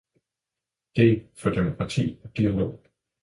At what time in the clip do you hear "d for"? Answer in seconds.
0.95-1.49